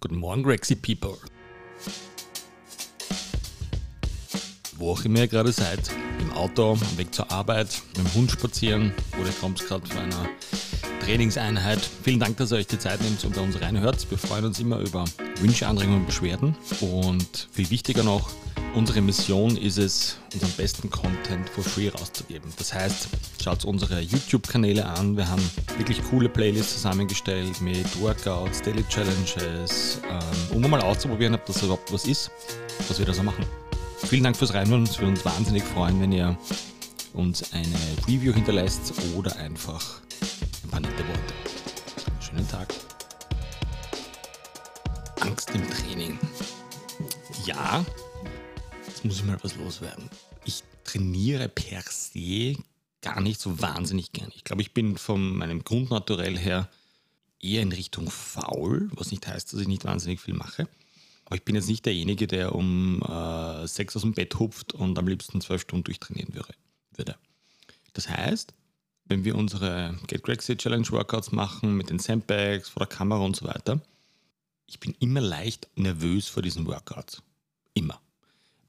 [0.00, 1.18] Guten Morgen, Grexy People.
[4.76, 5.90] Wo auch immer ihr gerade seid,
[6.20, 10.28] im Auto, am Weg zur Arbeit, mit dem Hund spazieren oder kommt gerade von einer
[11.08, 11.80] Trainingseinheit.
[12.02, 14.10] Vielen Dank, dass ihr euch die Zeit nehmt und bei uns reinhört.
[14.10, 15.06] Wir freuen uns immer über
[15.40, 16.54] Wünsche, Anregungen und Beschwerden.
[16.82, 18.28] Und viel wichtiger noch,
[18.74, 22.52] Unsere Mission ist es, unseren besten Content for free rauszugeben.
[22.58, 23.08] Das heißt,
[23.42, 25.16] schaut unsere YouTube-Kanäle an.
[25.16, 25.42] Wir haben
[25.78, 31.90] wirklich coole Playlists zusammengestellt mit Workouts, Daily Challenges, ähm, um mal auszuprobieren, ob das überhaupt
[31.90, 32.30] was ist,
[32.86, 33.46] was wir da so machen.
[34.04, 34.82] Vielen Dank fürs Reinhören.
[34.82, 36.36] Es würde uns wahnsinnig freuen, wenn ihr
[37.14, 40.02] uns eine Review hinterlässt oder einfach
[45.28, 46.18] Angst im Training.
[47.44, 47.84] Ja,
[48.86, 50.08] jetzt muss ich mal was loswerden.
[50.46, 52.56] Ich trainiere per se
[53.02, 54.32] gar nicht so wahnsinnig gern.
[54.34, 56.70] Ich glaube, ich bin von meinem Grundnaturell her
[57.42, 60.66] eher in Richtung faul, was nicht heißt, dass ich nicht wahnsinnig viel mache.
[61.26, 64.98] Aber ich bin jetzt nicht derjenige, der um äh, sechs aus dem Bett hupft und
[64.98, 67.16] am liebsten zwölf Stunden durchtrainieren würde.
[67.92, 68.54] Das heißt,
[69.04, 73.36] wenn wir unsere Get Grexy Challenge Workouts machen mit den Sandbags, vor der Kamera und
[73.36, 73.82] so weiter,
[74.68, 77.22] ich bin immer leicht nervös vor diesen Workouts.
[77.74, 78.00] Immer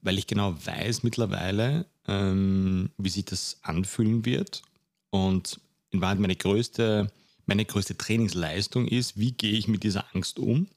[0.01, 4.63] weil ich genau weiß mittlerweile, ähm, wie sich das anfühlen wird.
[5.09, 5.59] Und
[5.91, 7.11] in Wahrheit meine größte,
[7.45, 10.67] meine größte Trainingsleistung ist, wie gehe ich mit dieser Angst um,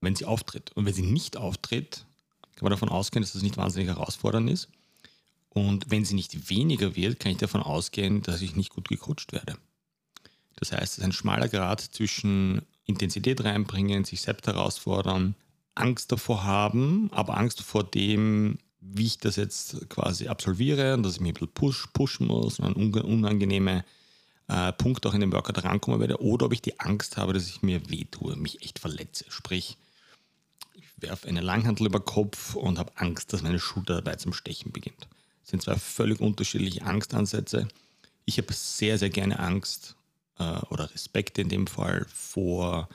[0.00, 0.72] wenn sie auftritt.
[0.74, 2.04] Und wenn sie nicht auftritt,
[2.56, 4.68] kann man davon ausgehen, dass das nicht wahnsinnig herausfordernd ist.
[5.48, 9.32] Und wenn sie nicht weniger wird, kann ich davon ausgehen, dass ich nicht gut gecoacht
[9.32, 9.56] werde.
[10.56, 15.34] Das heißt, es ist ein schmaler Grad zwischen Intensität reinbringen, sich selbst herausfordern,
[15.74, 21.14] Angst davor haben, aber Angst vor dem, wie ich das jetzt quasi absolviere und dass
[21.14, 23.84] ich mich ein bisschen push, pushen muss und an unangenehme
[24.48, 27.48] äh, Punkte auch in den Workout rankommen werde oder ob ich die Angst habe, dass
[27.48, 29.24] ich mir wehtue, mich echt verletze.
[29.28, 29.78] Sprich,
[30.74, 34.70] ich werfe eine Langhantel über Kopf und habe Angst, dass meine Schulter dabei zum Stechen
[34.70, 35.08] beginnt.
[35.40, 37.68] Das sind zwei völlig unterschiedliche Angstansätze.
[38.26, 39.96] Ich habe sehr, sehr gerne Angst
[40.38, 42.88] äh, oder Respekt in dem Fall vor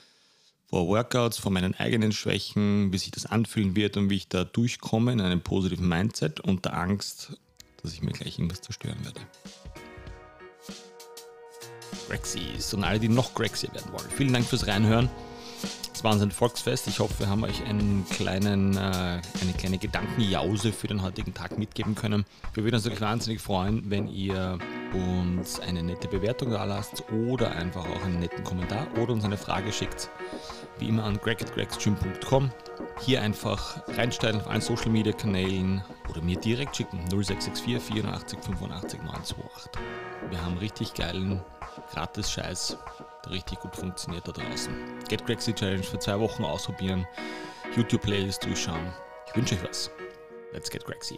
[0.70, 4.44] vor Workouts, vor meinen eigenen Schwächen, wie sich das anfühlen wird und wie ich da
[4.44, 7.34] durchkomme in einem positiven Mindset und der Angst,
[7.82, 9.20] dass ich mir gleich irgendwas zerstören werde.
[12.08, 14.10] Grexies und alle, die noch Grexier werden wollen.
[14.16, 15.10] Vielen Dank fürs Reinhören.
[16.04, 16.88] War unser Volksfest.
[16.88, 21.58] Ich hoffe, wir haben euch einen kleinen, äh, eine kleine Gedankenjause für den heutigen Tag
[21.58, 22.26] mitgeben können.
[22.54, 24.58] Wir würden uns natürlich wahnsinnig freuen, wenn ihr
[24.94, 29.38] uns eine nette Bewertung da lasst oder einfach auch einen netten Kommentar oder uns eine
[29.38, 30.10] Frage schickt.
[30.78, 32.52] Wie immer an greg.gregstream.com.
[33.02, 39.02] Hier einfach reinstellen auf allen Social Media Kanälen oder mir direkt schicken 0664 84 85
[39.02, 39.72] 928.
[40.30, 41.42] Wir haben richtig geilen
[41.94, 42.78] Gratis-Scheiß,
[43.26, 44.74] der richtig gut funktioniert da draußen.
[45.08, 47.08] Get Grexy Challenge für zwei Wochen ausprobieren,
[47.76, 48.94] YouTube-Playlist durchschauen.
[49.28, 49.90] Ich wünsche euch was.
[50.52, 51.18] Let's get Grexy.